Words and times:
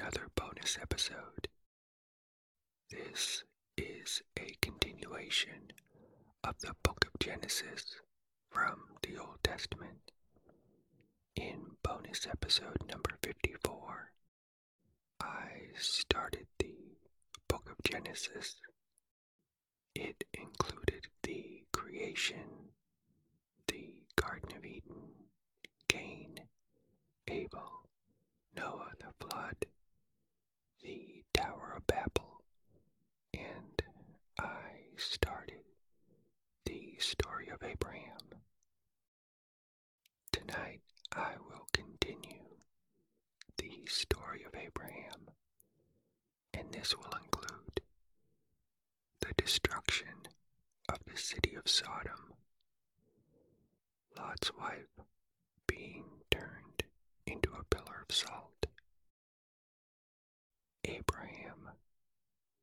another 0.00 0.28
bonus 0.34 0.78
episode. 0.80 1.48
This 2.90 3.44
is 3.76 4.22
a 4.38 4.54
continuation 4.62 5.72
of 6.42 6.58
the 6.60 6.72
book 6.82 7.04
of 7.06 7.18
Genesis 7.20 7.96
from 8.50 8.80
the 9.02 9.18
Old 9.18 9.38
Testament. 9.42 10.10
In 11.36 11.76
bonus 11.82 12.26
episode 12.26 12.78
number 12.88 13.10
54, 13.22 14.12
I 15.20 15.48
started 15.78 16.46
the 16.58 16.96
book 17.48 17.68
of 17.70 17.76
Genesis. 17.84 18.56
It 19.94 20.24
included 20.32 21.08
the 21.22 21.64
creation, 21.72 22.70
the 23.68 24.02
Garden 24.16 24.56
of 24.56 24.64
Eden, 24.64 25.10
Cain, 25.88 26.40
Abel, 27.28 27.88
Noah 28.56 28.90
the 28.98 29.26
flood, 29.26 29.56
the 30.82 31.24
Tower 31.34 31.74
of 31.76 31.86
Babel, 31.86 32.42
and 33.34 33.82
I 34.38 34.82
started 34.96 35.62
the 36.64 36.94
story 36.98 37.48
of 37.48 37.62
Abraham. 37.62 38.40
Tonight 40.32 40.80
I 41.12 41.34
will 41.48 41.66
continue 41.72 42.44
the 43.58 43.86
story 43.86 44.44
of 44.44 44.54
Abraham, 44.54 45.30
and 46.54 46.72
this 46.72 46.96
will 46.96 47.12
include 47.24 47.80
the 49.20 49.34
destruction 49.36 50.26
of 50.88 50.98
the 51.06 51.16
city 51.18 51.54
of 51.54 51.68
Sodom, 51.68 52.34
Lot's 54.16 54.50
wife 54.58 54.88
being 55.66 56.04
turned 56.30 56.84
into 57.26 57.50
a 57.52 57.64
pillar 57.64 58.04
of 58.08 58.14
salt, 58.14 58.66
Abraham 60.90 61.70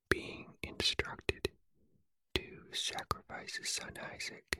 being 0.09 0.53
instructed 0.63 1.49
to 2.33 2.43
sacrifice 2.71 3.55
his 3.55 3.69
son 3.69 3.91
Isaac, 4.13 4.59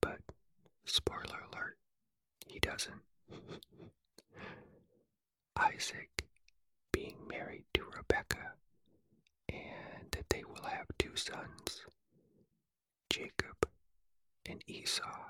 but 0.00 0.18
spoiler 0.84 1.40
alert, 1.52 1.76
he 2.46 2.58
doesn't. 2.60 3.02
Isaac 5.56 6.24
being 6.92 7.16
married 7.28 7.64
to 7.74 7.84
Rebekah, 7.84 8.52
and 9.48 10.10
that 10.12 10.28
they 10.30 10.44
will 10.44 10.62
have 10.64 10.86
two 10.98 11.16
sons, 11.16 11.84
Jacob 13.10 13.68
and 14.46 14.62
Esau. 14.66 15.24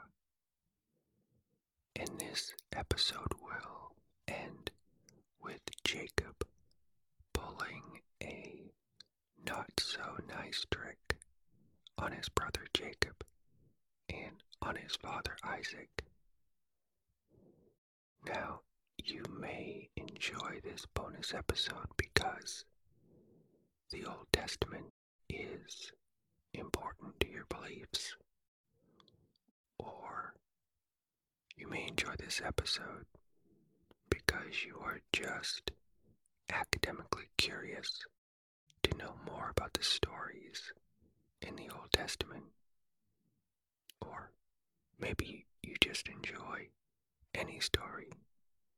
And 1.96 2.18
this 2.18 2.54
episode 2.72 3.32
will 3.42 3.94
end 4.28 4.70
with 5.42 5.60
Jacob 5.84 6.44
pulling 7.38 7.82
a 8.22 8.72
not 9.46 9.70
so 9.80 10.00
nice 10.28 10.64
trick 10.70 11.16
on 11.96 12.12
his 12.12 12.28
brother 12.28 12.66
Jacob 12.74 13.24
and 14.08 14.42
on 14.60 14.76
his 14.76 14.96
father 14.96 15.36
Isaac. 15.44 16.04
Now, 18.26 18.60
you 19.04 19.22
may 19.40 19.88
enjoy 19.96 20.60
this 20.62 20.84
bonus 20.94 21.32
episode 21.32 21.86
because 21.96 22.64
the 23.90 24.04
Old 24.04 24.26
Testament 24.32 24.86
is 25.28 25.92
important 26.52 27.18
to 27.20 27.28
your 27.30 27.46
beliefs. 27.48 28.16
Or 29.78 30.34
you 31.56 31.68
may 31.68 31.86
enjoy 31.86 32.14
this 32.18 32.42
episode 32.44 33.06
because 34.10 34.64
you 34.66 34.78
are 34.82 35.00
just 35.12 35.70
academically 36.50 37.28
curious 37.36 38.04
to 38.82 38.96
know 38.96 39.14
more 39.26 39.50
about 39.50 39.72
the 39.74 39.82
stories 39.82 40.72
in 41.42 41.56
the 41.56 41.68
Old 41.70 41.92
Testament. 41.92 42.44
Or 44.00 44.30
maybe 44.98 45.46
you 45.62 45.74
just 45.80 46.08
enjoy 46.08 46.68
any 47.34 47.60
story 47.60 48.10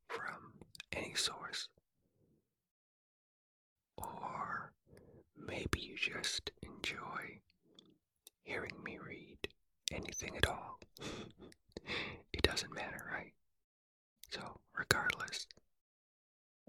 from 0.08 0.52
any 0.92 1.14
source. 1.14 1.68
Or 3.96 4.72
maybe 5.36 5.80
you 5.80 5.96
just 5.96 6.50
enjoy 6.62 7.40
hearing 8.42 8.82
me 8.84 8.98
read 8.98 9.38
anything 9.92 10.36
at 10.36 10.46
all. 10.48 10.78
it 12.32 12.42
doesn't 12.42 12.74
matter, 12.74 13.04
right? 13.12 13.32
So, 14.30 14.60
regardless, 14.76 15.46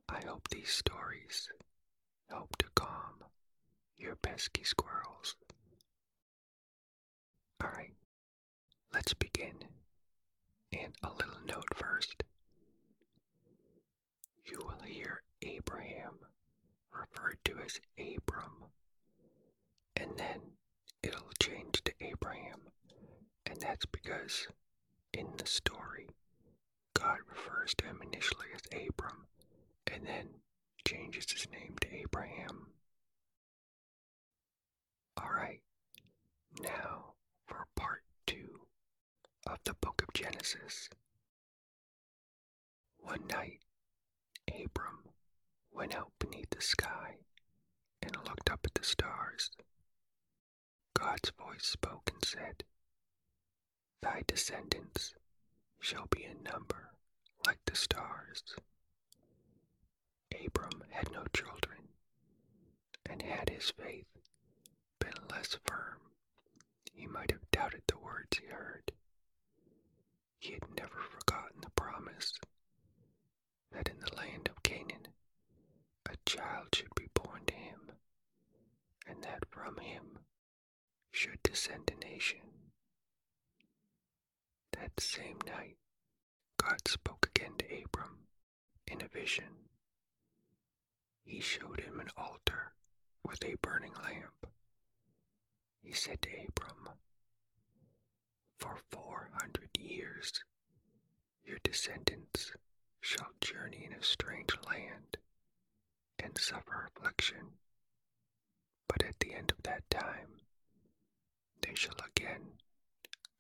I 0.10 0.22
hope 0.26 0.48
these 0.62 0.70
stories 0.70 1.50
help 2.30 2.56
to 2.58 2.68
calm 2.76 3.16
your 3.98 4.16
pesky 4.16 4.64
squirrels. 4.64 5.36
Alright, 7.64 7.96
let's 8.94 9.16
begin. 9.16 9.56
And 10.72 10.94
a 11.02 11.10
little 11.14 11.42
note 11.48 11.74
first. 11.76 12.24
You 14.46 14.60
will 14.60 14.86
hear 14.86 15.24
Abraham 15.42 16.20
referred 16.94 17.40
to 17.46 17.54
as 17.66 17.80
Abram, 17.98 18.70
and 19.96 20.12
then 20.16 20.42
it'll 21.02 21.32
change 21.42 21.82
to 21.86 21.94
Abraham, 22.02 22.60
and 23.48 23.60
that's 23.60 23.88
because 23.88 24.48
in 25.12 25.26
the 25.38 25.48
story, 25.48 26.10
God 26.94 27.18
refers 27.28 27.74
to 27.80 27.86
him 27.86 28.00
initially 28.04 28.48
as 28.54 28.62
Abram 28.88 29.26
and 29.88 30.06
then 30.06 30.28
changes 30.92 31.32
his 31.32 31.50
name 31.52 31.74
to 31.80 31.96
Abraham. 31.96 32.68
Alright, 35.18 35.62
now 36.62 37.14
for 37.48 37.66
part 37.78 38.04
two 38.28 38.68
of 39.48 39.60
the 39.64 39.74
book 39.76 40.04
of 40.06 40.14
Genesis. 40.14 40.90
One 42.98 43.26
night, 43.28 43.62
Abram 44.50 45.14
went 45.72 45.96
out 45.96 46.12
beneath 46.20 46.50
the 46.50 46.62
sky 46.62 47.16
and 48.02 48.18
looked 48.28 48.52
up 48.52 48.60
at 48.66 48.74
the 48.74 48.84
stars. 48.84 49.50
God's 50.94 51.32
voice 51.40 51.68
spoke 51.68 52.12
and 52.14 52.26
said, 52.26 52.64
Thy 54.02 54.24
descendants 54.28 55.14
shall 55.80 56.08
be 56.08 56.26
in 56.26 56.44
number 56.44 56.92
like 57.46 57.60
the 57.66 57.76
stars. 57.78 58.44
Abram 60.34 60.84
had 60.90 61.12
no 61.12 61.24
children, 61.34 61.88
and 63.06 63.22
had 63.22 63.50
his 63.50 63.72
faith 63.72 64.08
been 65.00 65.14
less 65.30 65.58
firm, 65.66 66.00
he 66.94 67.08
might 67.08 67.32
have 67.32 67.50
doubted 67.52 67.84
the 67.88 67.98
words 67.98 68.38
he 68.38 68.48
heard. 68.48 68.92
He 70.40 70.54
had 70.54 70.76
never 70.78 71.00
forgotten 71.00 71.62
the 71.62 71.70
promise 71.72 72.40
that 73.72 73.90
in 73.90 74.00
the 74.00 74.16
land 74.16 74.48
of 74.50 74.64
Canaan 74.64 75.08
a 76.10 76.16
child 76.26 76.74
should 76.76 76.94
be 76.96 77.08
born 77.14 77.46
to 77.48 77.54
him, 77.54 77.92
and 79.08 79.24
that 79.24 79.46
from 79.50 79.78
him 79.78 80.20
should 81.12 81.42
descend 81.44 81.92
a 81.92 82.06
nation. 82.06 82.42
That 84.74 85.00
same 85.00 85.38
night, 85.46 85.78
God 86.58 86.88
spoke 86.88 87.28
again 87.28 87.54
to 87.58 87.66
Abram 87.84 88.28
in 88.88 89.02
a 89.02 89.08
vision. 89.08 89.61
He 91.32 91.40
showed 91.40 91.80
him 91.80 92.02
an 92.02 92.10
altar 92.18 92.74
with 93.24 93.42
a 93.46 93.56
burning 93.62 93.94
lamp. 94.04 94.48
He 95.82 95.94
said 95.94 96.22
to 96.24 96.30
Abram, 96.30 96.90
For 98.58 98.76
four 98.92 99.30
hundred 99.40 99.70
years 99.80 100.44
your 101.46 101.60
descendants 101.64 102.52
shall 103.00 103.32
journey 103.40 103.86
in 103.86 103.94
a 103.94 104.04
strange 104.04 104.54
land 104.68 105.20
and 106.20 106.38
suffer 106.38 106.90
affliction. 106.94 107.54
But 108.90 109.02
at 109.06 109.18
the 109.22 109.34
end 109.34 109.52
of 109.52 109.64
that 109.64 109.90
time, 109.90 110.42
they 111.62 111.76
shall 111.76 111.96
again 112.06 112.60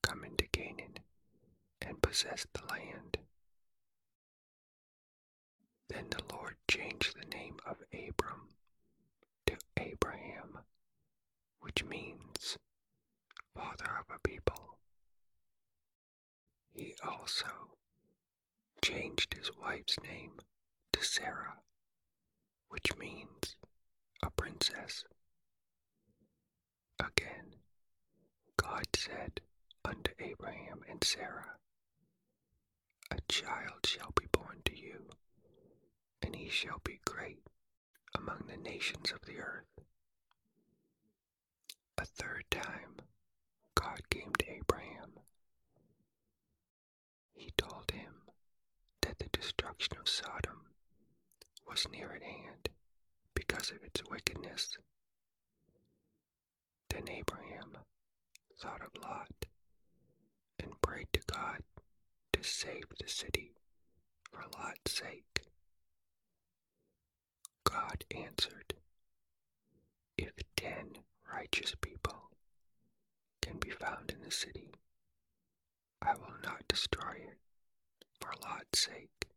come 0.02 0.24
into 0.24 0.48
Canaan 0.48 1.00
and 1.82 2.02
possess 2.02 2.48
the 2.54 2.66
land. 2.68 3.18
Then 5.92 6.08
the 6.10 6.24
Lord 6.34 6.56
changed 6.70 7.16
the 7.20 7.26
name 7.36 7.58
of 7.66 7.84
Abram 7.92 8.48
to 9.46 9.58
Abraham, 9.76 10.60
which 11.60 11.84
means 11.84 12.58
father 13.54 13.98
of 14.00 14.06
a 14.16 14.20
people. 14.20 14.78
He 16.74 16.96
also 17.04 17.76
changed 18.82 19.34
his 19.34 19.52
wife's 19.58 20.00
name 20.02 20.40
to 20.94 21.04
Sarah, 21.04 21.58
which 22.70 22.96
means 22.98 23.58
a 24.24 24.30
princess. 24.32 25.04
Again, 27.00 27.56
God 28.56 28.86
said 28.96 29.42
unto 29.84 30.14
Abraham 30.20 30.84
and 30.90 31.04
Sarah, 31.04 31.58
A 33.12 33.20
child 33.28 33.86
shall 33.86 34.12
be 34.16 34.28
born 34.32 34.62
to 34.66 34.78
you, 34.78 35.10
and 36.22 36.36
he 36.36 36.50
shall 36.50 36.80
be 36.84 37.00
great 37.06 37.40
among 38.16 38.44
the 38.48 38.58
nations 38.58 39.12
of 39.12 39.22
the 39.26 39.40
earth. 39.40 39.80
A 41.98 42.06
third 42.06 42.46
time, 42.50 42.96
God 43.76 44.10
came 44.10 44.34
to 44.40 44.52
Abraham. 44.52 45.12
He 47.34 47.52
told 47.58 47.92
him 47.92 48.14
that 49.02 49.20
the 49.20 49.28
destruction 49.32 49.98
of 50.00 50.08
Sodom 50.10 50.68
was 51.68 51.88
near 51.92 52.12
at 52.14 52.24
hand 52.24 52.70
because 53.34 53.72
of 53.72 53.84
its 53.84 54.02
wickedness. 54.10 54.78
Then 56.90 57.08
Abraham 57.10 57.78
thought 58.60 58.82
of 58.82 59.02
Lot 59.02 59.46
and 60.60 60.80
prayed 60.82 61.08
to 61.14 61.22
God 61.26 61.64
to 62.34 62.44
save 62.44 62.86
the 63.00 63.08
city 63.08 63.54
for 64.32 64.44
Lot's 64.58 64.92
sake. 64.92 65.42
God 67.72 68.04
answered, 68.12 68.74
If 70.18 70.34
ten 70.58 70.98
righteous 71.32 71.74
people 71.80 72.30
can 73.42 73.60
be 73.60 73.70
found 73.70 74.12
in 74.12 74.22
the 74.22 74.32
city, 74.32 74.74
I 76.02 76.16
will 76.16 76.36
not 76.44 76.68
destroy 76.68 77.14
it 77.30 77.38
for 78.20 78.34
Lot's 78.44 78.80
sake. 78.80 79.28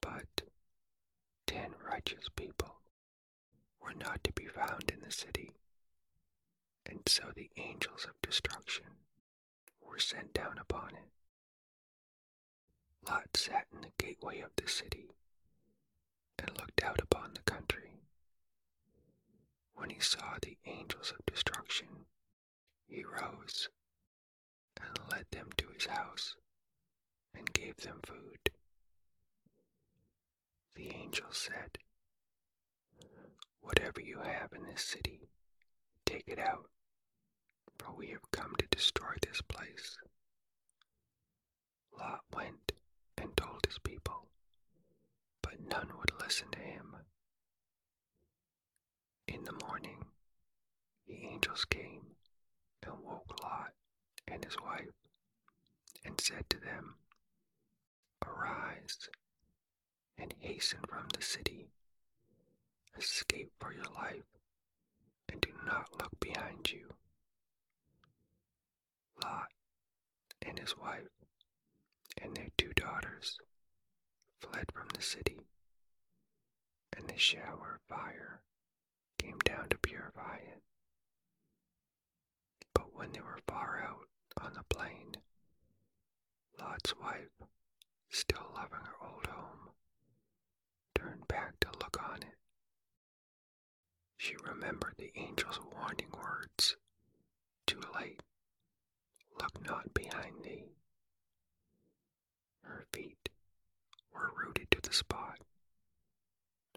But 0.00 0.42
ten 1.46 1.74
righteous 1.88 2.28
people 2.34 2.80
were 3.80 3.94
not 3.94 4.24
to 4.24 4.32
be 4.32 4.46
found 4.46 4.90
in 4.90 5.00
the 5.00 5.12
city, 5.12 5.52
and 6.86 7.08
so 7.08 7.30
the 7.34 7.50
angels 7.56 8.04
of 8.04 8.20
destruction 8.20 8.86
were 9.80 9.98
sent 10.00 10.34
down 10.34 10.58
upon 10.58 10.90
it. 10.90 11.10
Lot 13.08 13.36
sat 13.36 13.66
in 13.72 13.82
the 13.82 13.92
gateway 13.96 14.40
of 14.40 14.50
the 14.56 14.68
city 14.68 15.10
and 16.40 16.58
looked 16.58 16.82
out 16.82 17.00
upon 17.00 17.34
the 17.34 17.42
country. 17.42 18.00
When 19.74 19.90
he 19.90 20.00
saw 20.00 20.36
the 20.40 20.56
angels 20.66 21.12
of 21.12 21.24
destruction, 21.26 22.06
he 22.86 23.04
rose 23.04 23.68
and 24.80 24.98
led 25.10 25.26
them 25.30 25.48
to 25.58 25.68
his 25.68 25.86
house 25.86 26.36
and 27.34 27.52
gave 27.52 27.76
them 27.76 28.00
food. 28.04 28.50
The 30.74 30.90
angel 30.94 31.28
said, 31.32 31.78
Whatever 33.60 34.00
you 34.00 34.18
have 34.20 34.52
in 34.52 34.64
this 34.66 34.82
city, 34.84 35.28
take 36.06 36.24
it 36.26 36.38
out, 36.38 36.70
for 37.78 37.92
we 37.94 38.08
have 38.08 38.30
come 38.30 38.54
to 38.58 38.66
destroy 38.68 39.14
this 39.22 39.40
place. 39.42 39.96
Lot 41.98 42.20
went 42.34 42.72
and 43.18 43.36
told 43.36 43.66
his 43.66 43.78
people, 43.78 44.28
but 45.50 45.68
none 45.68 45.88
would 45.98 46.12
listen 46.22 46.46
to 46.52 46.58
him. 46.60 46.96
In 49.26 49.42
the 49.44 49.66
morning, 49.66 50.04
the 51.08 51.24
angels 51.24 51.64
came 51.64 52.02
and 52.82 52.92
woke 53.02 53.42
Lot 53.42 53.72
and 54.28 54.44
his 54.44 54.56
wife 54.64 54.94
and 56.04 56.20
said 56.20 56.44
to 56.50 56.58
them, 56.58 56.94
Arise 58.24 59.08
and 60.18 60.34
hasten 60.38 60.80
from 60.88 61.08
the 61.16 61.22
city. 61.22 61.66
Escape 62.96 63.50
for 63.58 63.72
your 63.72 63.90
life 63.96 64.26
and 65.28 65.40
do 65.40 65.50
not 65.66 65.88
look 66.00 66.12
behind 66.20 66.70
you. 66.70 66.94
Lot 69.24 69.48
and 70.42 70.58
his 70.58 70.76
wife 70.76 71.08
and 72.22 72.36
their 72.36 72.48
two 72.56 72.72
daughters 72.74 73.38
fled 74.40 74.66
from 74.72 74.88
the 74.94 75.02
city, 75.02 75.40
and 76.96 77.08
the 77.08 77.18
shower 77.18 77.76
of 77.80 77.96
fire 77.96 78.42
came 79.18 79.38
down 79.44 79.68
to 79.68 79.78
purify 79.78 80.36
it. 80.36 80.62
But 82.74 82.94
when 82.94 83.12
they 83.12 83.20
were 83.20 83.40
far 83.46 83.82
out 83.86 84.08
on 84.40 84.54
the 84.54 84.64
plain, 84.74 85.16
Lot's 86.58 86.94
wife, 86.96 87.30
still 88.10 88.50
loving 88.54 88.84
her 88.84 89.06
old 89.06 89.26
home, 89.26 89.70
turned 90.94 91.26
back 91.28 91.58
to 91.60 91.68
look 91.80 91.96
on 92.02 92.22
it. 92.22 92.36
She 94.16 94.34
remembered 94.46 94.94
the 94.98 95.12
angel's 95.16 95.58
warning 95.74 96.10
words. 96.12 96.76
Too 97.66 97.80
late. 97.94 98.22
Look 99.40 99.64
not 99.66 99.94
behind 99.94 100.44
thee. 100.44 100.66
Her 102.62 102.84
feet 102.92 103.28
were 104.20 104.32
rooted 104.36 104.70
to 104.70 104.80
the 104.82 104.92
spot. 104.92 105.38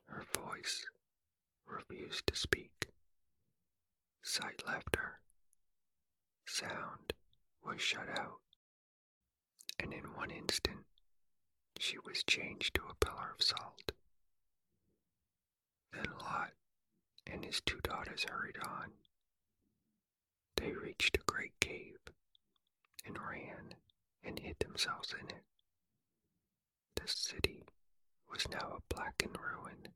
Her 0.08 0.24
voice 0.34 0.86
refused 1.66 2.26
to 2.28 2.36
speak. 2.36 2.88
Sight 4.22 4.64
left 4.66 4.96
her. 4.96 5.20
Sound 6.46 7.14
was 7.66 7.82
shut 7.82 8.08
out. 8.18 8.40
And 9.80 9.94
in 9.94 10.14
one 10.16 10.32
instant, 10.32 10.86
she 11.80 11.98
was 12.06 12.24
changed 12.24 12.76
to 12.76 12.84
a 12.90 13.06
pillar 13.06 13.34
of 13.38 13.44
salt. 13.44 13.92
Then 15.92 16.06
Lot 16.22 16.54
and 17.28 17.44
his 17.44 17.60
two 17.62 17.80
daughters 17.84 18.26
hurried 18.30 18.58
on. 18.66 18.92
They 20.56 20.72
reached 20.72 21.18
a 21.18 21.32
great 21.32 21.60
cave 21.60 21.98
and 23.06 23.18
ran 23.20 23.76
and 24.24 24.40
hid 24.40 24.60
themselves 24.60 25.14
in 25.20 25.28
it. 25.28 25.44
The 27.04 27.10
city 27.10 27.66
was 28.32 28.48
now 28.50 28.78
a 28.78 28.94
blackened 28.96 29.36
ruin. 29.38 29.90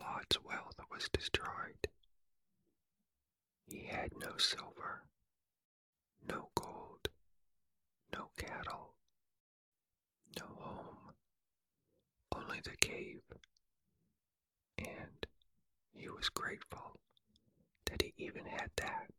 Lot's 0.00 0.40
wealth 0.44 0.78
was 0.92 1.08
destroyed. 1.12 1.88
He 3.66 3.86
had 3.86 4.12
no 4.16 4.36
silver, 4.36 5.02
no 6.28 6.50
gold, 6.54 7.08
no 8.12 8.30
cattle, 8.38 8.94
no 10.38 10.46
home, 10.46 11.14
only 12.32 12.60
the 12.60 12.76
cave. 12.76 13.22
And 14.78 15.26
he 15.92 16.08
was 16.08 16.28
grateful 16.28 17.00
that 17.86 18.02
he 18.02 18.14
even 18.18 18.44
had 18.44 18.70
that. 18.76 19.10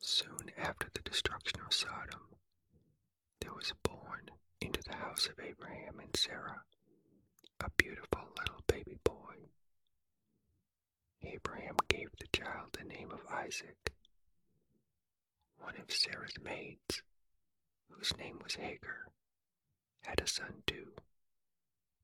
Soon 0.00 0.50
after 0.58 0.88
the 0.92 1.02
destruction 1.02 1.60
of 1.64 1.72
Sodom, 1.72 2.33
was 3.54 3.72
born 3.82 4.30
into 4.60 4.80
the 4.82 4.96
house 4.96 5.26
of 5.26 5.38
Abraham 5.44 6.00
and 6.00 6.14
Sarah 6.16 6.62
a 7.60 7.70
beautiful 7.76 8.28
little 8.38 8.62
baby 8.66 8.96
boy. 9.04 9.34
Abraham 11.22 11.76
gave 11.88 12.10
the 12.18 12.26
child 12.36 12.70
the 12.72 12.84
name 12.84 13.10
of 13.10 13.20
Isaac. 13.32 13.92
One 15.58 15.76
of 15.76 15.90
Sarah's 15.90 16.38
maids, 16.42 17.02
whose 17.88 18.16
name 18.18 18.38
was 18.42 18.56
Hagar, 18.56 19.08
had 20.02 20.20
a 20.20 20.26
son 20.26 20.62
too, 20.66 20.92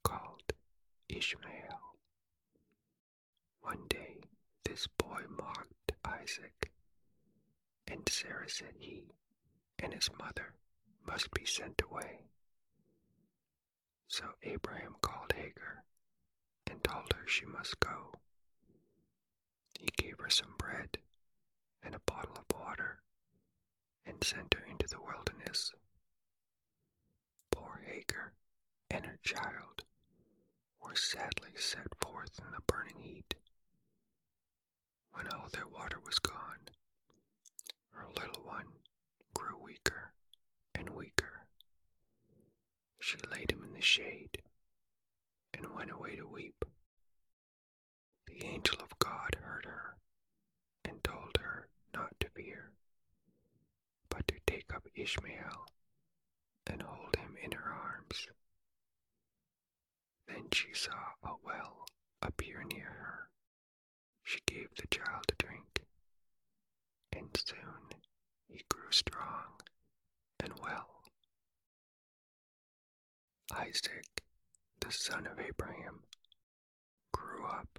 called 0.02 0.52
Ishmael. 1.08 1.96
One 3.60 3.86
day 3.88 4.22
this 4.64 4.86
boy 4.86 5.22
mocked 5.28 5.92
Isaac, 6.04 6.70
and 7.86 8.08
Sarah 8.08 8.48
said 8.48 8.74
he 8.78 9.02
and 9.78 9.92
his 9.92 10.08
mother 10.18 10.54
must 11.06 11.30
be 11.32 11.44
sent 11.44 11.80
away. 11.82 12.20
So 14.08 14.24
Abraham 14.42 14.96
called 15.00 15.32
Hagar 15.34 15.84
and 16.70 16.82
told 16.82 17.12
her 17.14 17.26
she 17.26 17.44
must 17.46 17.78
go. 17.80 18.12
He 19.78 19.86
gave 19.96 20.18
her 20.18 20.30
some 20.30 20.54
bread 20.58 20.98
and 21.82 21.94
a 21.94 22.00
bottle 22.00 22.36
of 22.36 22.56
water 22.58 23.00
and 24.04 24.22
sent 24.22 24.54
her 24.54 24.64
into 24.70 24.86
the 24.88 25.00
wilderness. 25.00 25.72
Poor 27.50 27.82
Hagar 27.86 28.32
and 28.90 29.06
her 29.06 29.18
child 29.22 29.84
were 30.82 30.96
sadly 30.96 31.50
set 31.56 31.88
forth 32.00 32.38
in 32.38 32.50
the 32.52 32.60
burning 32.66 33.00
heat. 33.00 33.34
When 35.12 35.28
all 35.28 35.48
their 35.52 35.66
water 35.68 35.98
was 36.04 36.18
gone, 36.18 36.68
her 37.92 38.06
little 38.16 38.42
one 38.44 38.66
grew 39.34 39.56
weaker 39.62 40.12
and 40.80 40.90
weaker. 40.96 41.46
She 43.00 43.18
laid 43.30 43.50
him 43.52 43.62
in 43.62 43.74
the 43.74 43.82
shade 43.82 44.40
and 45.52 45.74
went 45.74 45.90
away 45.90 46.16
to 46.16 46.26
weep. 46.26 46.64
The 48.26 48.44
angel 48.46 48.78
of 48.80 48.98
God 48.98 49.36
heard 49.42 49.66
her 49.66 49.96
and 50.84 51.04
told 51.04 51.36
her 51.38 51.68
not 51.94 52.18
to 52.20 52.30
fear, 52.30 52.72
but 54.08 54.26
to 54.28 54.34
take 54.46 54.72
up 54.74 54.86
Ishmael 54.94 55.66
and 56.66 56.80
hold 56.80 57.16
him 57.16 57.36
in 57.42 57.52
her 57.52 57.72
arms. 57.72 58.28
Then 60.28 60.46
she 60.52 60.72
saw 60.72 61.12
a 61.22 61.34
well 61.44 61.86
appear 62.22 62.64
near 62.72 62.86
her. 62.86 63.28
She 64.22 64.40
gave 64.46 64.68
the 64.76 64.86
child 64.86 65.26
a 65.30 65.42
drink, 65.42 65.82
and 67.12 67.28
soon 67.36 68.00
he 68.48 68.62
grew 68.70 68.90
strong 68.92 69.60
and 70.42 70.52
well. 70.62 70.86
Isaac, 73.52 74.22
the 74.80 74.92
son 74.92 75.26
of 75.26 75.38
Abraham, 75.40 76.00
grew 77.12 77.44
up 77.46 77.78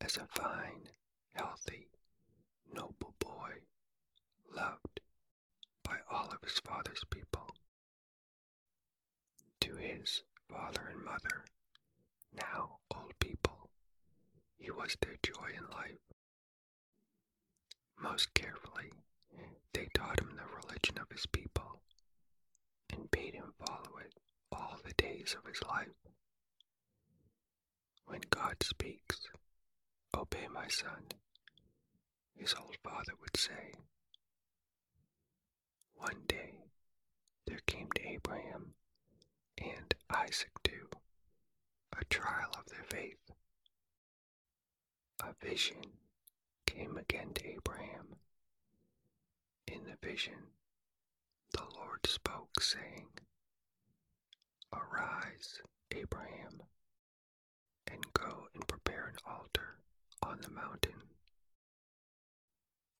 as 0.00 0.16
a 0.16 0.26
fine, 0.40 0.88
healthy, 1.34 1.88
noble 2.72 3.14
boy, 3.18 3.52
loved 4.54 5.00
by 5.82 5.96
all 6.10 6.28
of 6.30 6.42
his 6.42 6.58
father's 6.60 7.02
people. 7.10 7.54
To 9.60 9.76
his 9.76 10.22
father 10.48 10.88
and 10.92 11.04
mother, 11.04 11.44
now 12.34 12.78
old 12.94 13.18
people, 13.18 13.70
he 14.56 14.70
was 14.70 14.96
their 15.00 15.16
joy 15.22 15.50
in 15.56 15.64
life. 15.70 15.98
Most 18.00 18.32
carefully, 18.34 18.92
they 19.72 19.88
taught 19.94 20.20
him 20.20 20.36
the 20.36 20.56
religion 20.56 20.98
of 20.98 21.10
his 21.10 21.26
people 21.26 21.82
bade 23.18 23.34
him 23.34 23.52
follow 23.66 23.98
it 23.98 24.14
all 24.52 24.76
the 24.84 24.94
days 24.94 25.34
of 25.36 25.48
his 25.48 25.60
life. 25.68 25.88
When 28.06 28.20
God 28.30 28.62
speaks, 28.62 29.18
obey 30.16 30.46
my 30.52 30.68
son, 30.68 31.06
his 32.36 32.54
old 32.54 32.76
father 32.84 33.14
would 33.20 33.36
say. 33.36 33.72
One 35.94 36.22
day 36.28 36.60
there 37.46 37.60
came 37.66 37.88
to 37.96 38.08
Abraham 38.08 38.74
and 39.60 39.94
Isaac 40.10 40.52
too 40.62 40.88
a 42.00 42.04
trial 42.04 42.50
of 42.56 42.66
their 42.66 42.84
faith. 42.84 43.18
A 45.24 45.34
vision 45.44 45.82
came 46.66 46.96
again 46.96 47.32
to 47.34 47.46
Abraham. 47.48 48.14
In 49.66 49.80
the 49.84 50.06
vision, 50.06 50.34
the 51.52 51.64
Lord 51.74 52.06
spoke, 52.06 52.60
saying, 52.60 53.08
Arise, 54.72 55.60
Abraham, 55.92 56.62
and 57.86 58.04
go 58.12 58.48
and 58.54 58.66
prepare 58.68 59.06
an 59.06 59.16
altar 59.26 59.78
on 60.22 60.40
the 60.42 60.50
mountain. 60.50 61.02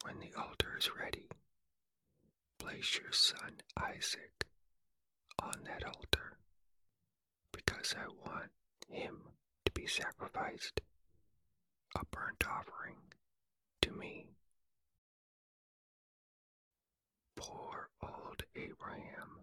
When 0.03 0.19
the 0.21 0.33
altar 0.39 0.77
is 0.79 0.91
ready, 0.99 1.29
place 2.59 2.99
your 3.03 3.13
son 3.13 3.61
Isaac 3.77 4.47
on 5.43 5.65
that 5.65 5.85
altar, 5.85 6.39
because 7.53 7.95
I 7.97 8.07
want 8.09 8.51
him 8.89 9.19
to 9.65 9.73
be 9.73 9.87
sacrificed, 9.87 10.81
a 11.97 12.05
burnt 12.11 12.45
offering 12.49 12.97
to 13.83 13.93
me. 13.93 14.27
Poor 17.37 17.69
old 17.69 17.88
Abraham. 18.59 19.41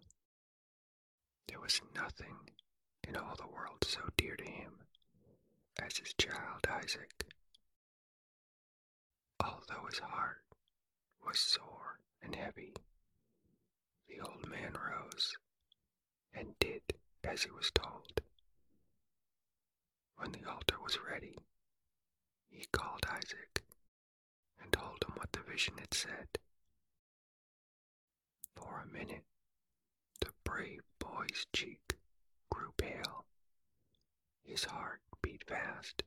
There 1.47 1.59
was 1.59 1.81
nothing 1.95 2.35
in 3.07 3.15
all 3.15 3.35
the 3.37 3.47
world 3.47 3.83
so 3.85 4.01
dear 4.17 4.35
to 4.35 4.43
him 4.43 4.73
as 5.81 5.97
his 5.97 6.13
child 6.17 6.67
Isaac. 6.69 7.25
Although 9.43 9.85
his 9.89 9.99
heart 9.99 10.43
was 11.25 11.39
sore 11.39 11.99
and 12.21 12.35
heavy, 12.35 12.73
the 14.07 14.19
old 14.21 14.47
man 14.49 14.73
rose 14.73 15.33
and 16.33 16.57
did 16.59 16.81
as 17.23 17.43
he 17.43 17.51
was 17.51 17.71
told. 17.71 18.21
When 20.17 20.31
the 20.31 20.49
altar 20.49 20.77
was 20.81 20.97
ready, 21.09 21.37
he 22.49 22.65
called 22.71 23.05
Isaac 23.09 23.63
and 24.61 24.71
told 24.71 25.03
him 25.03 25.13
what 25.15 25.31
the 25.31 25.39
vision 25.39 25.77
had 25.77 25.93
said. 25.93 26.27
For 28.55 28.79
a 28.83 28.87
minute, 28.93 29.23
the 30.21 30.31
brave 30.43 30.81
boy's 30.99 31.45
cheek 31.53 31.97
grew 32.49 32.71
pale. 32.77 33.25
His 34.43 34.63
heart 34.65 35.01
beat 35.21 35.43
fast. 35.47 36.03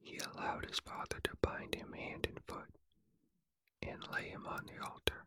He 0.00 0.18
allowed 0.18 0.66
his 0.66 0.80
father 0.80 1.20
to 1.24 1.36
bind 1.40 1.74
him 1.74 1.92
hand 1.92 2.26
and 2.26 2.40
foot 2.46 2.74
and 3.82 4.06
lay 4.12 4.28
him 4.28 4.46
on 4.46 4.66
the 4.66 4.84
altar. 4.84 5.24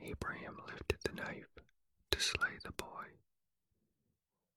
Abraham 0.00 0.58
lifted 0.66 0.98
the 1.04 1.12
knife 1.12 1.58
to 2.10 2.20
slay 2.20 2.58
the 2.62 2.72
boy. 2.72 3.06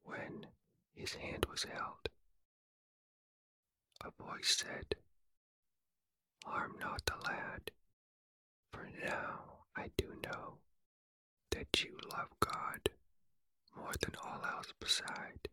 When 0.03 0.47
his 0.93 1.13
hand 1.15 1.45
was 1.49 1.63
held, 1.63 2.09
a 4.03 4.11
voice 4.11 4.55
said, 4.57 4.95
Harm 6.45 6.75
not 6.79 7.05
the 7.05 7.17
lad, 7.25 7.71
for 8.75 8.89
now 9.08 9.39
I 9.75 9.89
do 9.98 10.08
know 10.24 10.55
that 11.51 11.82
you 11.84 11.98
love 12.12 12.29
God 12.41 12.89
more 13.75 13.94
than 14.01 14.15
all 14.24 14.41
else 14.46 14.74
beside. 14.79 15.48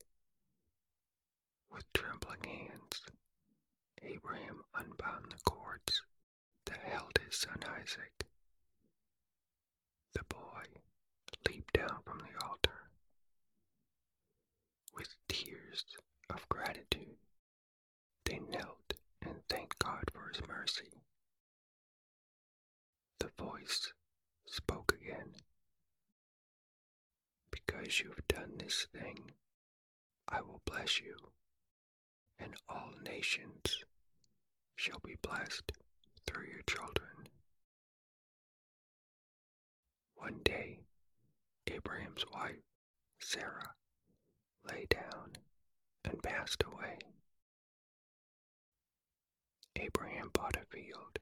With 1.70 1.84
trembling 1.92 2.42
hands, 2.44 3.02
Abraham 4.02 4.64
unbound 4.74 5.26
the 5.30 5.40
cords 5.44 6.02
that 6.66 6.78
held 6.82 7.18
his 7.24 7.36
son 7.38 7.60
Isaac. 7.80 8.24
The 10.14 10.24
boy 10.28 10.64
leaped 11.48 11.72
down 11.74 12.00
from 12.04 12.18
the 12.18 12.44
altar. 12.46 12.90
With 14.94 15.14
tears 15.28 15.84
of 16.28 16.48
gratitude, 16.48 17.16
they 18.24 18.40
knelt 18.50 18.94
and 19.22 19.36
thanked 19.48 19.78
God 19.78 20.10
for 20.12 20.28
his 20.28 20.46
mercy. 20.46 21.01
Voice 23.38 23.92
spoke 24.46 24.92
again. 25.00 25.32
Because 27.50 28.00
you've 28.00 28.26
done 28.28 28.52
this 28.58 28.86
thing, 28.92 29.32
I 30.28 30.40
will 30.40 30.60
bless 30.64 31.00
you, 31.00 31.16
and 32.38 32.54
all 32.68 32.92
nations 33.04 33.84
shall 34.76 35.00
be 35.04 35.16
blessed 35.22 35.72
through 36.26 36.46
your 36.46 36.62
children. 36.68 37.28
One 40.14 40.40
day, 40.44 40.80
Abraham's 41.66 42.24
wife, 42.32 42.62
Sarah, 43.20 43.74
lay 44.70 44.86
down 44.88 45.32
and 46.04 46.22
passed 46.22 46.62
away. 46.64 46.98
Abraham 49.76 50.30
bought 50.32 50.56
a 50.56 50.64
field 50.76 51.18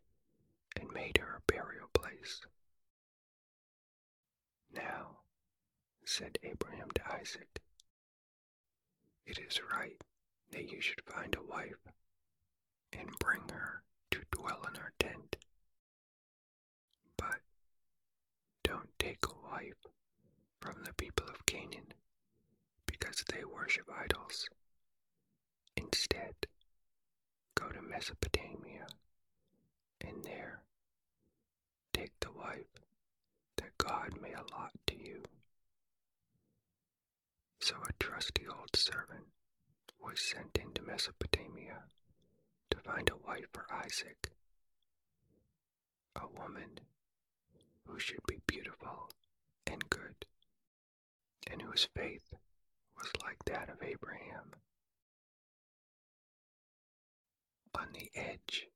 and 0.80 0.90
made 0.92 1.18
her 1.18 1.36
a 1.38 1.52
burial 1.52 1.88
place. 1.92 2.40
Now, 4.72 5.18
said 6.04 6.38
Abraham 6.42 6.88
to 6.94 7.12
Isaac, 7.12 7.60
it 9.26 9.38
is 9.38 9.60
right 9.72 10.00
that 10.52 10.70
you 10.70 10.80
should 10.80 11.02
find 11.06 11.36
a 11.36 11.42
wife 11.42 11.76
and 12.92 13.08
bring 13.20 13.42
her 13.50 13.82
to 14.10 14.20
dwell 14.32 14.66
in 14.68 14.80
our 14.80 14.92
tent. 14.98 15.36
But 17.16 17.40
don't 18.64 18.88
take 18.98 19.24
a 19.26 19.48
wife 19.52 19.86
from 20.60 20.82
the 20.84 20.92
people 20.94 21.26
of 21.28 21.46
Canaan 21.46 21.92
because 22.86 23.24
they 23.32 23.44
worship 23.44 23.88
idols. 23.92 24.48
Instead, 25.76 26.34
go 27.54 27.68
to 27.68 27.82
Mesopotamia 27.82 28.86
and 30.00 30.24
there 30.24 30.62
take 32.00 32.20
the 32.20 32.32
wife 32.32 32.80
that 33.58 33.76
God 33.76 34.12
may 34.22 34.32
allot 34.32 34.72
to 34.86 34.96
you. 34.96 35.22
So 37.60 37.74
a 37.86 37.92
trusty 38.02 38.46
old 38.48 38.74
servant 38.74 39.26
was 40.02 40.18
sent 40.18 40.58
into 40.64 40.82
Mesopotamia 40.82 41.82
to 42.70 42.78
find 42.78 43.10
a 43.10 43.26
wife 43.28 43.48
for 43.52 43.66
Isaac, 43.84 44.30
a 46.16 46.26
woman 46.40 46.80
who 47.86 47.98
should 47.98 48.24
be 48.26 48.38
beautiful 48.46 49.10
and 49.66 49.90
good, 49.90 50.24
and 51.50 51.60
whose 51.60 51.86
faith 51.94 52.32
was 52.96 53.10
like 53.22 53.44
that 53.44 53.68
of 53.68 53.82
Abraham. 53.82 54.52
On 57.78 57.88
the 57.92 58.10
edge 58.14 58.68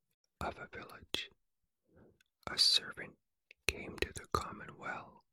of 0.42 0.56
a 0.58 0.76
village, 0.76 1.30
a 2.50 2.58
servant 2.58 3.14
came 3.66 3.96
to 3.98 4.12
the 4.14 4.26
common 4.32 4.68
well 4.78 5.24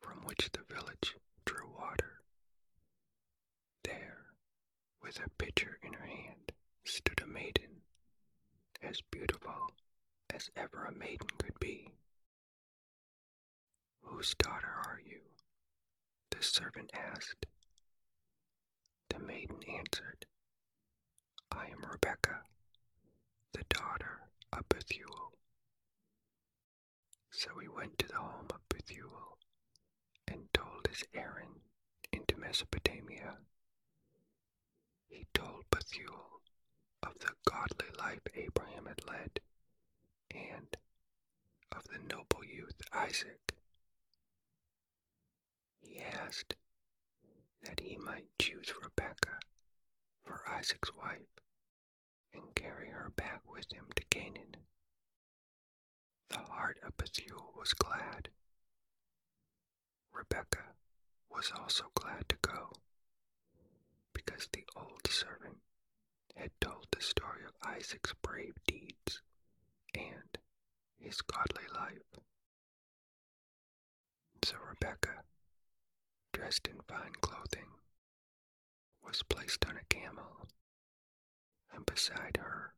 from 0.00 0.24
which 0.24 0.50
the 0.52 0.74
village 0.74 1.14
drew 1.44 1.68
water. 1.78 2.20
There, 3.84 4.26
with 5.02 5.18
a 5.24 5.28
pitcher 5.38 5.78
in 5.82 5.92
her 5.92 6.06
hand, 6.06 6.52
stood 6.84 7.20
a 7.22 7.26
maiden, 7.26 7.82
as 8.82 9.00
beautiful 9.10 9.70
as 10.34 10.50
ever 10.56 10.84
a 10.84 10.92
maiden 10.92 11.28
could 11.38 11.58
be. 11.60 11.92
Whose 14.02 14.34
daughter 14.34 14.72
are 14.84 15.00
you? 15.04 15.20
The 16.30 16.42
servant 16.42 16.90
asked. 16.94 17.46
The 19.10 19.18
maiden 19.18 19.62
answered, 19.68 20.26
I 21.50 21.66
am 21.66 21.84
Rebekah, 21.90 22.42
the 23.52 23.64
daughter 23.68 24.20
of 24.52 24.68
Bethuel. 24.68 25.32
So 27.30 27.58
he 27.60 27.68
went 27.68 27.98
to 27.98 28.08
the 28.08 28.16
home 28.16 28.46
of 28.50 28.68
Bethuel 28.68 29.38
and 30.26 30.52
told 30.52 30.86
his 30.88 31.04
errand 31.14 31.60
into 32.12 32.36
Mesopotamia. 32.36 33.38
He 35.08 35.26
told 35.34 35.64
Bethuel 35.70 36.40
of 37.02 37.18
the 37.18 37.32
godly 37.44 37.88
life 37.98 38.20
Abraham 38.34 38.86
had 38.86 39.06
led 39.06 39.40
and 40.30 40.76
of 41.72 41.84
the 41.88 41.98
noble 41.98 42.44
youth 42.44 42.80
Isaac. 42.92 43.54
He 45.80 46.00
asked 46.00 46.56
that 47.62 47.80
he 47.80 47.96
might 47.96 48.28
choose 48.38 48.72
Rebekah 48.82 49.40
for 50.24 50.42
Isaac's 50.48 50.94
wife 50.94 51.40
and 52.32 52.54
carry 52.54 52.88
her 52.90 53.10
back 53.16 53.42
with 53.50 53.72
him 53.72 53.86
to 53.94 54.04
Canaan. 54.04 54.56
The 56.30 56.38
heart 56.38 56.78
of 56.84 56.96
Bethuel 56.96 57.52
was 57.56 57.72
glad. 57.74 58.28
Rebekah 60.12 60.74
was 61.30 61.52
also 61.58 61.84
glad 61.94 62.28
to 62.28 62.36
go 62.42 62.72
because 64.12 64.48
the 64.52 64.64
old 64.76 65.06
servant 65.08 65.58
had 66.34 66.50
told 66.60 66.86
the 66.90 67.02
story 67.02 67.44
of 67.44 67.52
Isaac's 67.62 68.14
brave 68.22 68.54
deeds 68.66 69.22
and 69.94 70.38
his 70.98 71.20
godly 71.22 71.64
life. 71.74 72.20
So 74.44 74.56
Rebekah, 74.68 75.22
dressed 76.32 76.66
in 76.68 76.80
fine 76.88 77.12
clothing, 77.20 77.68
was 79.04 79.22
placed 79.22 79.64
on 79.66 79.76
a 79.76 79.84
camel, 79.94 80.48
and 81.72 81.84
beside 81.86 82.38
her 82.38 82.74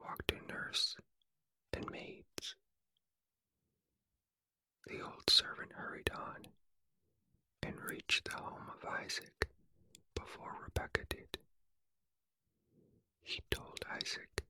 walked 0.00 0.32
a 0.32 0.52
nurse 0.52 0.96
and 1.72 1.88
maids. 1.90 2.56
The 4.86 5.00
old 5.22 5.30
servant 5.30 5.70
hurried 5.74 6.10
on 6.12 6.48
and 7.62 7.80
reached 7.88 8.24
the 8.24 8.36
home 8.36 8.68
of 8.76 8.88
Isaac 8.88 9.46
before 10.16 10.52
Rebekah 10.64 11.04
did. 11.08 11.38
He 13.22 13.40
told 13.48 13.84
Isaac 13.88 14.42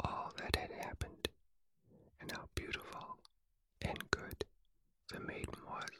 all 0.00 0.32
that 0.38 0.56
had 0.56 0.70
happened 0.70 1.28
and 2.18 2.32
how 2.32 2.48
beautiful 2.54 3.18
and 3.82 4.10
good 4.10 4.46
the 5.12 5.20
maiden 5.20 5.60
was. 5.68 5.90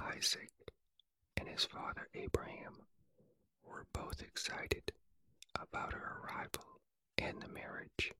Isaac 0.00 0.50
and 1.36 1.46
his 1.46 1.64
father 1.64 2.08
Abraham 2.14 2.82
were 3.64 3.86
both 3.92 4.20
excited 4.22 4.90
about 5.54 5.92
her 5.92 6.20
arrival 6.24 6.64
and 7.16 7.40
the 7.40 7.48
marriage. 7.48 8.12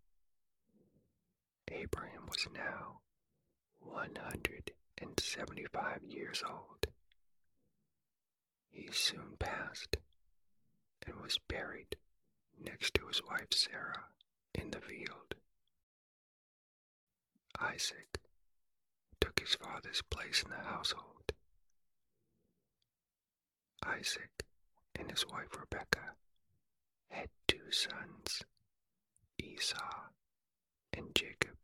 Abraham 1.69 2.27
was 2.29 2.47
now 2.55 3.01
175 3.85 6.03
years 6.05 6.43
old. 6.49 6.87
He 8.71 8.89
soon 8.93 9.37
passed 9.39 9.97
and 11.07 11.21
was 11.21 11.39
buried 11.49 11.97
next 12.63 12.95
to 12.95 13.07
his 13.07 13.23
wife 13.25 13.53
Sarah 13.53 14.05
in 14.55 14.71
the 14.71 14.81
field. 14.81 15.35
Isaac 17.61 18.19
took 19.21 19.39
his 19.41 19.55
father's 19.55 20.03
place 20.03 20.43
in 20.43 20.51
the 20.51 20.57
household. 20.57 21.33
Isaac 23.87 24.45
and 24.95 25.11
his 25.11 25.27
wife 25.29 25.49
Rebekah 25.59 26.15
had 27.11 27.29
two 27.47 27.71
sons, 27.71 28.43
Esau 29.39 30.09
and 30.93 31.15
Jacob. 31.15 31.57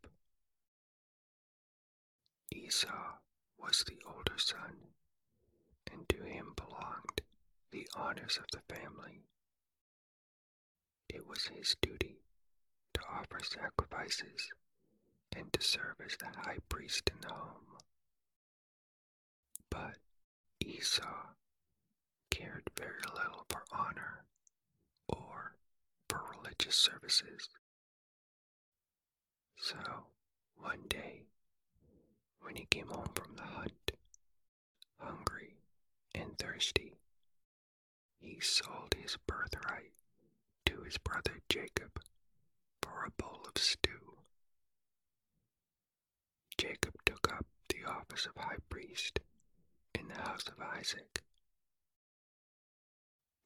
Esau 2.51 3.17
was 3.57 3.83
the 3.87 3.97
older 4.05 4.37
son, 4.37 4.93
and 5.91 6.07
to 6.09 6.23
him 6.23 6.53
belonged 6.55 7.21
the 7.71 7.87
honors 7.95 8.37
of 8.37 8.45
the 8.51 8.75
family. 8.75 9.23
It 11.09 11.25
was 11.27 11.45
his 11.45 11.75
duty 11.81 12.21
to 12.93 13.01
offer 13.09 13.39
sacrifices 13.43 14.49
and 15.35 15.51
to 15.53 15.61
serve 15.61 15.95
as 16.05 16.17
the 16.17 16.27
high 16.27 16.59
priest 16.69 17.09
in 17.09 17.19
the 17.21 17.33
home. 17.33 17.77
But 19.69 19.97
Esau 20.59 21.29
cared 22.29 22.69
very 22.77 23.01
little 23.15 23.45
for 23.49 23.63
honor 23.71 24.25
or 25.07 25.55
for 26.09 26.21
religious 26.37 26.75
services. 26.75 27.49
So, 29.57 29.77
one 30.55 30.81
day, 30.89 31.23
when 32.51 32.57
he 32.57 32.65
came 32.65 32.87
home 32.89 33.07
from 33.15 33.33
the 33.37 33.43
hunt, 33.43 33.91
hungry 34.97 35.55
and 36.13 36.37
thirsty, 36.37 36.97
he 38.19 38.41
sold 38.41 38.93
his 39.01 39.15
birthright 39.25 39.93
to 40.65 40.81
his 40.81 40.97
brother 40.97 41.39
Jacob 41.47 42.01
for 42.81 43.05
a 43.05 43.21
bowl 43.23 43.45
of 43.47 43.61
stew. 43.61 44.17
Jacob 46.57 46.93
took 47.05 47.31
up 47.31 47.45
the 47.69 47.89
office 47.89 48.25
of 48.25 48.35
high 48.35 48.57
priest 48.67 49.21
in 49.95 50.09
the 50.09 50.21
house 50.21 50.43
of 50.47 50.61
Isaac. 50.77 51.21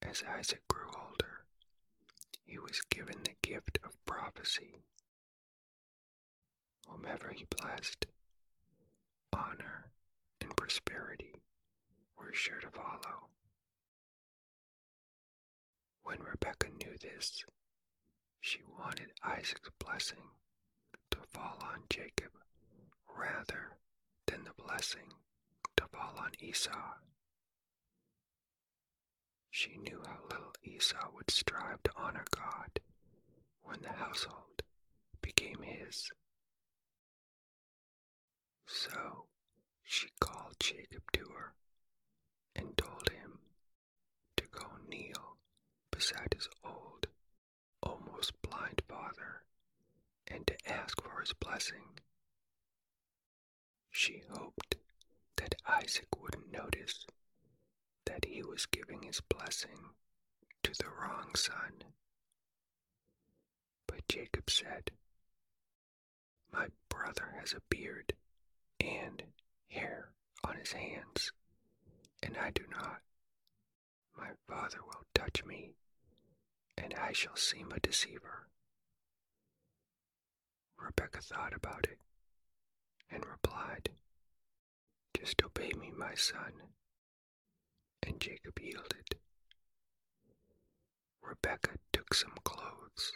As 0.01 0.23
Isaac 0.23 0.67
grew 0.67 0.89
older, 0.97 1.45
he 2.43 2.57
was 2.57 2.81
given 2.89 3.17
the 3.23 3.35
gift 3.47 3.77
of 3.83 4.03
prophecy. 4.07 4.79
Whomever 6.87 7.29
he 7.35 7.45
blessed, 7.61 8.07
honor 9.35 9.91
and 10.41 10.55
prosperity 10.55 11.33
were 12.17 12.33
sure 12.33 12.59
to 12.59 12.69
follow. 12.69 13.29
When 16.03 16.19
Rebekah 16.19 16.69
knew 16.79 16.95
this, 17.01 17.43
she 18.39 18.59
wanted 18.79 19.11
Isaac's 19.23 19.69
blessing 19.79 20.21
to 21.11 21.17
fall 21.33 21.57
on 21.61 21.83
Jacob 21.89 22.31
rather 23.17 23.77
than 24.27 24.43
the 24.43 24.63
blessing 24.63 25.13
to 25.77 25.87
fall 25.91 26.15
on 26.17 26.31
Esau. 26.39 26.93
She 29.51 29.77
knew 29.77 30.01
how 30.05 30.19
little 30.29 30.53
Esau 30.63 31.09
would 31.15 31.31
strive 31.31 31.81
to 31.83 31.91
honor 31.95 32.25
God 32.35 32.79
when 33.63 33.81
the 33.81 33.93
household 33.93 34.61
became 35.21 35.61
his. 35.61 36.11
So 38.67 39.25
she 39.83 40.09
called 40.19 40.55
Jacob 40.59 41.03
to 41.13 41.25
her 41.35 41.53
and 42.55 42.77
told 42.77 43.09
him 43.09 43.39
to 44.37 44.45
go 44.51 44.65
kneel 44.87 45.37
beside 45.91 46.33
his 46.33 46.47
old, 46.63 47.07
almost 47.81 48.41
blind 48.41 48.81
father 48.87 49.43
and 50.27 50.45
to 50.47 50.55
ask 50.71 51.01
for 51.01 51.21
his 51.21 51.33
blessing. 51.33 51.99
She 53.91 54.23
hoped 54.29 54.75
that 55.37 55.55
Isaac 55.65 56.07
wouldn't 56.19 56.51
notice 56.51 57.05
that 58.05 58.25
he 58.25 58.41
was 58.43 58.65
giving 58.65 59.03
his 59.03 59.21
blessing 59.21 59.91
to 60.63 60.71
the 60.73 60.89
wrong 60.89 61.33
son. 61.35 61.83
But 63.87 64.07
Jacob 64.07 64.49
said, 64.49 64.91
My 66.51 66.67
brother 66.89 67.35
has 67.39 67.53
a 67.53 67.61
beard 67.69 68.13
and 68.85 69.23
hair 69.69 70.09
on 70.43 70.57
his 70.57 70.71
hands, 70.73 71.31
and 72.23 72.37
I 72.37 72.51
do 72.51 72.63
not. 72.69 73.01
My 74.17 74.29
father 74.47 74.79
will 74.85 75.03
touch 75.13 75.43
me, 75.45 75.75
and 76.77 76.93
I 76.93 77.11
shall 77.13 77.35
seem 77.35 77.71
a 77.71 77.79
deceiver. 77.79 78.47
Rebekah 80.77 81.21
thought 81.21 81.53
about 81.53 81.85
it 81.85 81.99
and 83.09 83.25
replied, 83.25 83.89
Just 85.17 85.43
obey 85.43 85.71
me, 85.79 85.91
my 85.95 86.13
son. 86.15 86.53
And 88.03 88.19
Jacob 88.19 88.59
yielded. 88.59 89.15
Rebekah 91.21 91.77
took 91.91 92.13
some 92.13 92.35
clothes 92.43 93.13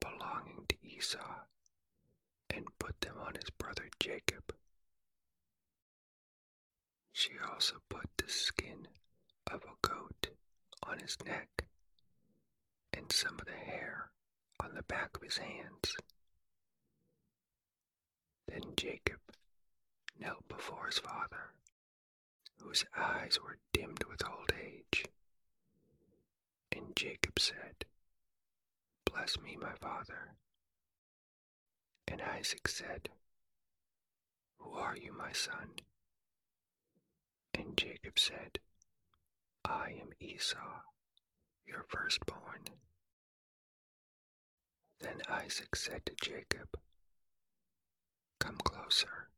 belonging 0.00 0.66
to 0.68 0.76
Esau 0.82 1.40
and 2.50 2.66
put 2.78 3.00
them 3.00 3.16
on 3.18 3.34
his 3.34 3.50
brother 3.50 3.88
Jacob. 4.00 4.54
She 7.12 7.32
also 7.38 7.76
put 7.88 8.06
the 8.16 8.28
skin 8.28 8.88
of 9.50 9.62
a 9.64 9.86
goat 9.86 10.28
on 10.82 10.98
his 10.98 11.16
neck 11.24 11.64
and 12.92 13.12
some 13.12 13.38
of 13.38 13.46
the 13.46 13.52
hair 13.52 14.10
on 14.60 14.74
the 14.74 14.82
back 14.82 15.10
of 15.16 15.22
his 15.22 15.38
hands. 15.38 15.96
Then 18.48 18.74
Jacob 18.76 19.20
knelt 20.18 20.48
before 20.48 20.86
his 20.86 20.98
father, 20.98 21.52
whose 22.58 22.84
eyes 22.96 23.38
were 23.42 23.58
dimmed 23.72 24.04
with 24.04 24.26
old 24.28 24.52
age. 24.62 25.04
And 26.70 26.96
Jacob 26.96 27.38
said, 27.38 27.84
Bless 29.04 29.38
me, 29.40 29.56
my 29.60 29.74
father. 29.74 30.34
And 32.08 32.22
Isaac 32.22 32.68
said, 32.68 33.08
Who 34.58 34.72
are 34.72 34.96
you, 34.96 35.12
my 35.12 35.32
son? 35.32 35.70
And 37.72 37.78
Jacob 37.78 38.18
said, 38.18 38.58
I 39.64 39.96
am 39.98 40.10
Esau, 40.20 40.82
your 41.66 41.86
firstborn. 41.88 42.64
Then 45.00 45.22
Isaac 45.26 45.74
said 45.74 46.04
to 46.04 46.12
Jacob, 46.20 46.68
Come 48.40 48.56
closer, 48.56 49.30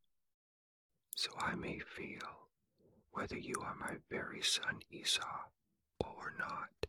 so 1.15 1.31
I 1.39 1.55
may 1.55 1.79
feel 1.79 2.49
whether 3.13 3.39
you 3.39 3.55
are 3.63 3.77
my 3.77 3.99
very 4.11 4.43
son 4.43 4.81
Esau 4.91 5.43
or 6.01 6.35
not. 6.37 6.87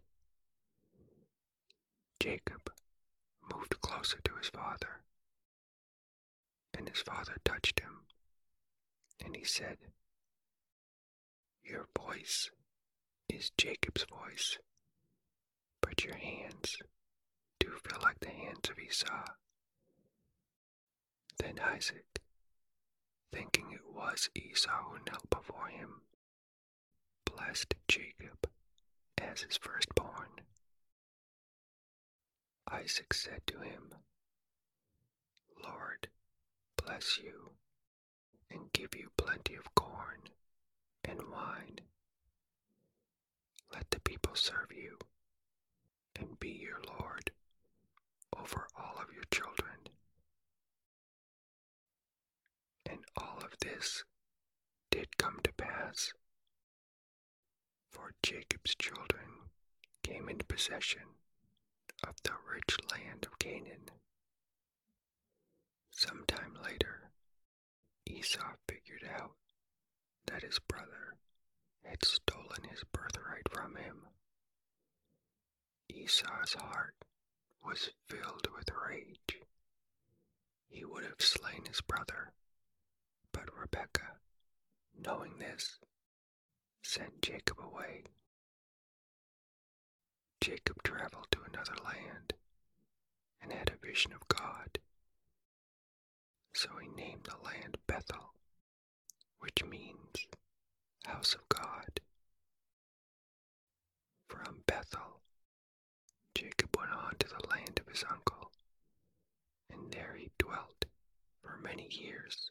Jacob 2.19 2.71
moved 3.53 3.79
closer 3.81 4.17
to 4.23 4.33
his 4.37 4.49
father, 4.49 5.03
and 6.73 6.89
his 6.89 7.03
father 7.03 7.37
touched 7.45 7.81
him, 7.81 8.07
and 9.23 9.35
he 9.35 9.43
said, 9.43 9.77
Your 11.65 11.87
voice 11.97 12.51
is 13.27 13.49
Jacob's 13.57 14.03
voice, 14.05 14.59
but 15.81 16.03
your 16.03 16.15
hands 16.15 16.77
do 17.59 17.71
feel 17.83 17.99
like 18.03 18.19
the 18.19 18.29
hands 18.29 18.69
of 18.69 18.77
Esau. 18.77 19.25
Then 21.39 21.57
Isaac, 21.59 22.21
thinking 23.33 23.71
it 23.71 23.85
was 23.91 24.29
Esau 24.35 24.89
who 24.91 24.99
knelt 25.07 25.27
before 25.31 25.67
him, 25.69 26.01
blessed 27.25 27.73
Jacob 27.87 28.47
as 29.17 29.41
his 29.41 29.57
firstborn. 29.57 30.41
Isaac 32.67 33.11
said 33.11 33.41
to 33.47 33.59
him, 33.61 33.89
Lord, 35.63 36.09
bless 36.77 37.17
you 37.17 37.53
and 38.51 38.71
give 38.71 38.95
you 38.95 39.09
plenty 39.17 39.55
of 39.55 39.73
corn 39.73 40.29
and 41.07 41.19
wine. 41.31 41.79
Let 43.73 43.89
the 43.91 43.99
people 43.99 44.35
serve 44.35 44.71
you 44.75 44.97
and 46.15 46.39
be 46.39 46.49
your 46.49 46.79
Lord 46.99 47.31
over 48.37 48.67
all 48.77 48.95
of 49.01 49.13
your 49.13 49.23
children. 49.31 49.89
And 52.85 52.99
all 53.17 53.39
of 53.43 53.57
this 53.61 54.03
did 54.91 55.17
come 55.17 55.39
to 55.43 55.51
pass, 55.53 56.13
for 57.91 58.13
Jacob's 58.23 58.75
children 58.75 59.25
came 60.03 60.29
into 60.29 60.45
possession 60.45 61.01
of 62.07 62.15
the 62.23 62.31
rich 62.51 62.77
land 62.91 63.25
of 63.25 63.39
Canaan. 63.39 63.89
Sometime 65.89 66.53
later, 66.63 67.09
Esau 68.05 68.53
figured 68.67 69.03
out 69.17 69.31
that 70.27 70.43
his 70.43 70.59
brother 70.59 71.15
had 71.83 72.03
stolen 72.03 72.63
his 72.69 72.83
birthright 72.91 73.47
from 73.51 73.75
him. 73.75 74.07
Esau's 75.89 76.53
heart 76.53 76.95
was 77.63 77.91
filled 78.09 78.47
with 78.55 78.69
rage. 78.87 79.39
He 80.67 80.83
would 80.83 81.03
have 81.03 81.19
slain 81.21 81.65
his 81.67 81.81
brother, 81.81 82.33
but 83.31 83.55
Rebekah, 83.57 84.17
knowing 84.99 85.37
this, 85.39 85.79
sent 86.83 87.21
Jacob 87.21 87.59
away. 87.59 88.03
Jacob 90.41 90.83
traveled 90.83 91.27
to 91.31 91.39
another 91.43 91.75
land 91.83 92.33
and 93.41 93.51
had 93.51 93.69
a 93.71 93.85
vision 93.85 94.11
of 94.13 94.27
God. 94.27 94.79
So 96.53 96.69
he 96.81 96.87
named 96.87 97.23
the 97.25 97.37
land 97.43 97.77
Bethel, 97.87 98.33
which 99.45 99.63
means 99.63 100.25
house 101.05 101.35
of 101.35 101.47
God. 101.49 101.99
From 104.27 104.63
Bethel, 104.65 105.21
Jacob 106.33 106.75
went 106.75 106.91
on 106.91 107.13
to 107.19 107.27
the 107.27 107.47
land 107.51 107.79
of 107.79 107.87
his 107.87 108.03
uncle, 108.09 108.49
and 109.71 109.91
there 109.91 110.15
he 110.17 110.31
dwelt 110.39 110.85
for 111.43 111.59
many 111.61 111.87
years, 111.91 112.49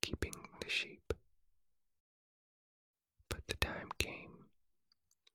keeping 0.00 0.32
the 0.62 0.70
sheep. 0.70 1.12
But 3.28 3.46
the 3.46 3.56
time 3.56 3.90
came 3.98 4.46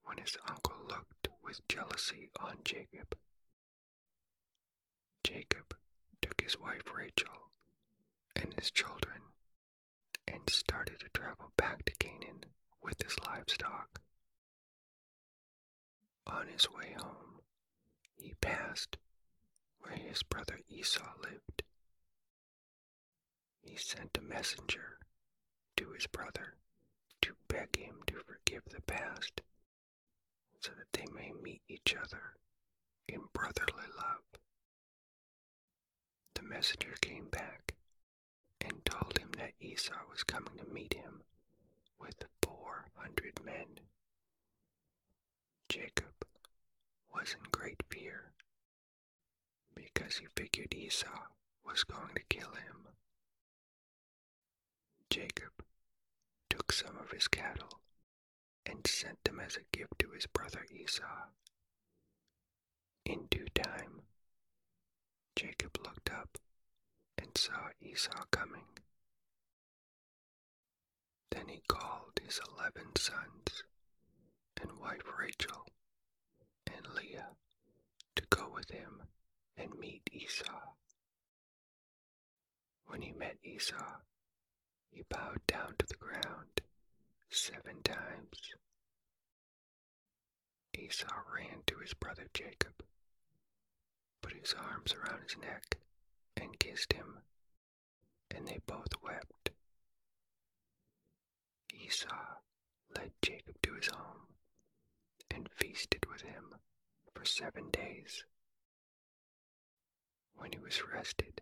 when 0.03 0.17
his 0.17 0.35
uncle 0.49 0.77
looked 0.89 1.27
with 1.43 1.67
jealousy 1.67 2.31
on 2.39 2.57
Jacob. 2.63 3.15
Jacob 5.23 5.75
took 6.23 6.41
his 6.41 6.59
wife 6.59 6.91
Rachel 6.91 7.51
and 8.35 8.51
his 8.55 8.71
children 8.71 9.21
and 10.35 10.49
started 10.49 10.99
to 10.99 11.09
travel 11.13 11.51
back 11.57 11.85
to 11.85 11.93
Canaan 11.97 12.43
with 12.83 13.01
his 13.01 13.15
livestock. 13.25 14.01
On 16.27 16.47
his 16.47 16.69
way 16.69 16.93
home, 16.97 17.39
he 18.17 18.33
passed 18.41 18.97
where 19.79 19.95
his 19.95 20.23
brother 20.23 20.59
Esau 20.67 21.13
lived. 21.23 21.63
He 23.61 23.77
sent 23.77 24.17
a 24.17 24.21
messenger 24.21 24.97
to 25.77 25.91
his 25.91 26.07
brother 26.07 26.55
to 27.21 27.33
beg 27.47 27.77
him 27.77 27.95
to 28.07 28.15
forgive 28.25 28.63
the 28.65 28.81
past 28.81 29.41
so 30.59 30.71
that 30.77 30.91
they 30.93 31.05
may 31.13 31.31
meet 31.41 31.61
each 31.69 31.95
other 31.95 32.33
in 33.07 33.21
brotherly 33.33 33.87
love. 33.97 34.41
The 36.33 36.43
messenger 36.43 36.95
came 37.01 37.27
back 37.31 37.74
and 38.67 38.83
told 38.85 39.17
him 39.17 39.29
that 39.37 39.53
Esau 39.59 39.93
was 40.09 40.23
coming 40.23 40.57
to 40.57 40.73
meet 40.73 40.93
him 40.93 41.21
with 41.99 42.15
four 42.41 42.85
hundred 42.95 43.43
men. 43.45 43.79
Jacob 45.69 46.25
was 47.13 47.33
in 47.33 47.45
great 47.51 47.81
fear 47.89 48.31
because 49.75 50.17
he 50.17 50.27
figured 50.35 50.73
Esau 50.73 51.27
was 51.65 51.83
going 51.83 52.13
to 52.15 52.21
kill 52.29 52.51
him. 52.51 52.87
Jacob 55.09 55.51
took 56.49 56.71
some 56.71 56.97
of 56.97 57.11
his 57.11 57.27
cattle 57.27 57.79
and 58.65 58.87
sent 58.87 59.23
them 59.23 59.39
as 59.39 59.55
a 59.55 59.77
gift 59.77 59.93
to 59.99 60.09
his 60.11 60.25
brother 60.27 60.65
Esau. 60.71 61.29
In 63.05 63.27
due 63.29 63.47
time, 63.53 64.01
Jacob 65.35 65.77
looked 65.83 66.11
up 66.11 66.37
and 67.17 67.37
saw 67.37 67.69
Esau 67.81 68.23
coming. 68.31 68.65
Then 71.31 71.47
he 71.47 71.61
called 71.67 72.19
his 72.23 72.39
eleven 72.49 72.95
sons 72.97 73.63
and 74.61 74.79
wife 74.79 75.01
Rachel 75.19 75.67
and 76.67 76.85
Leah 76.95 77.29
to 78.15 78.23
go 78.29 78.49
with 78.53 78.69
him 78.71 79.03
and 79.57 79.77
meet 79.79 80.09
Esau. 80.11 80.73
When 82.87 83.01
he 83.01 83.11
met 83.11 83.37
Esau, 83.43 83.99
he 84.91 85.03
bowed 85.09 85.45
down 85.47 85.75
to 85.79 85.85
the 85.85 85.95
ground 85.97 86.61
seven 87.29 87.81
times. 87.83 88.53
Esau 90.77 91.15
ran 91.33 91.63
to 91.67 91.77
his 91.79 91.93
brother 91.93 92.27
Jacob, 92.33 92.83
put 94.21 94.33
his 94.33 94.53
arms 94.53 94.93
around 94.93 95.23
his 95.23 95.37
neck, 95.37 95.77
and 96.37 96.59
kissed 96.59 96.93
him, 96.93 97.19
and 98.31 98.47
they 98.47 98.59
both 98.65 98.93
wept. 99.03 99.51
Esau 101.73 102.37
led 102.95 103.11
Jacob 103.21 103.55
to 103.61 103.73
his 103.73 103.87
home 103.87 104.27
and 105.31 105.49
feasted 105.55 106.05
with 106.11 106.21
him 106.21 106.55
for 107.13 107.25
seven 107.25 107.69
days. 107.71 108.25
When 110.35 110.51
he 110.51 110.59
was 110.59 110.81
rested, 110.93 111.41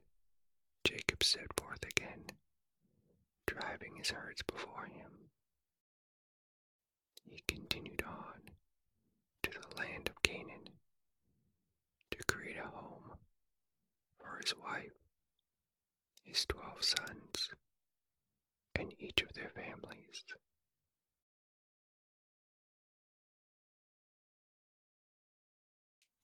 Jacob 0.84 1.24
set 1.24 1.48
forth 1.60 1.84
again, 1.84 2.26
driving 3.48 3.96
his 3.96 4.12
herds 4.12 4.42
before 4.44 4.86
him. 4.86 5.30
He 7.26 7.44
continued 7.48 8.04
on 8.06 8.52
to 9.44 9.50
the 9.52 9.76
land 9.78 10.10
of 10.10 10.22
Canaan 10.22 10.70
to 12.12 12.18
create 12.28 12.58
a 12.58 12.68
home 12.68 12.93
his 14.44 14.54
wife, 14.62 14.92
his 16.24 16.46
twelve 16.46 16.84
sons, 16.84 17.52
and 18.76 18.94
each 19.00 19.22
of 19.22 19.32
their 19.34 19.50
families. 19.50 20.24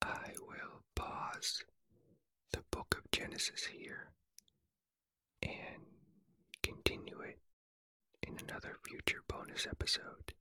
I 0.01 0.31
will 0.41 0.81
pause 0.95 1.63
the 2.51 2.63
book 2.71 2.95
of 2.97 3.09
Genesis 3.11 3.65
here 3.65 4.09
and 5.41 5.83
continue 6.61 7.21
it 7.21 7.37
in 8.27 8.37
another 8.49 8.75
future 8.85 9.23
bonus 9.29 9.65
episode. 9.65 10.33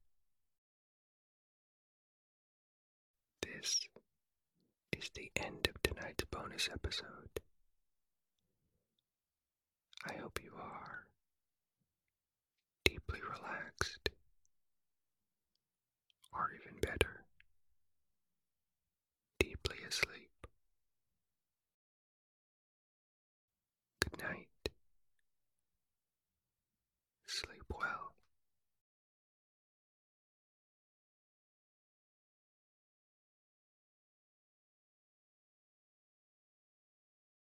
This 3.43 3.87
is 4.97 5.11
the 5.14 5.31
end 5.37 5.69
of 5.69 5.81
tonight's 5.83 6.25
bonus 6.25 6.69
episode. 6.73 7.41
I 10.09 10.14
hope 10.21 10.40
you 10.42 10.51
are 10.59 11.05
deeply 12.85 13.21
relaxed, 13.21 14.09
or 16.33 16.51
even 16.61 16.81
better, 16.81 17.25
deeply 19.38 19.77
asleep. 19.87 20.47
Good 24.01 24.23
night. 24.23 24.48